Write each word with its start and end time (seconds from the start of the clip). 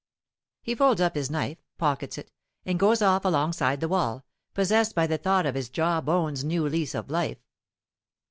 He 0.63 0.73
folds 0.73 0.99
up 0.99 1.13
his 1.13 1.29
knife, 1.29 1.59
pockets 1.77 2.17
it, 2.17 2.31
and 2.65 2.79
goes 2.79 3.03
off 3.03 3.23
alongside 3.23 3.81
the 3.81 3.87
wall, 3.87 4.25
possessed 4.55 4.95
by 4.95 5.05
the 5.05 5.19
thought 5.19 5.45
of 5.45 5.53
his 5.53 5.69
jaw 5.69 6.01
bones' 6.01 6.43
new 6.43 6.67
lease 6.67 6.95
of 6.95 7.11
life. 7.11 7.37